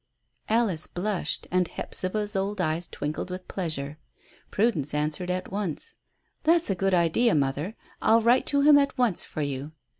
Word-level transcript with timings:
Alice 0.49 0.87
blushed 0.87 1.45
and 1.51 1.67
Hephzibah's 1.67 2.35
old 2.35 2.59
eyes 2.59 2.87
twinkled 2.87 3.29
with 3.29 3.47
pleasure. 3.47 3.99
Prudence 4.49 4.95
answered 4.95 5.29
at 5.29 5.51
once 5.51 5.93
"That's 6.43 6.71
a 6.71 6.75
good 6.75 6.95
idea, 6.95 7.35
mother, 7.35 7.75
I'll 8.01 8.23
write 8.23 8.47
to 8.47 8.61
him 8.61 8.79
at 8.79 8.97
once 8.97 9.23
for 9.25 9.43
you." 9.43 9.73